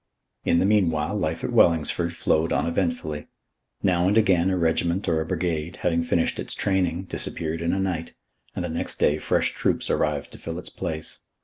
In 0.45 0.57
the 0.57 0.65
meanwhile 0.65 1.15
life 1.15 1.43
at 1.43 1.51
Wellingsford 1.51 2.11
flowed 2.13 2.51
uneventfully. 2.51 3.27
Now 3.83 4.07
and 4.07 4.17
again 4.17 4.49
a 4.49 4.57
regiment 4.57 5.07
or 5.07 5.21
a 5.21 5.27
brigade, 5.27 5.75
having 5.83 6.01
finished 6.01 6.39
its 6.39 6.55
training, 6.55 7.03
disappeared 7.03 7.61
in 7.61 7.71
a 7.71 7.79
night, 7.79 8.15
and 8.55 8.65
the 8.65 8.69
next 8.69 8.95
day 8.97 9.19
fresh 9.19 9.51
troops 9.51 9.91
arrived 9.91 10.31
to 10.31 10.39
fill 10.39 10.57
its 10.57 10.71
place. 10.71 11.19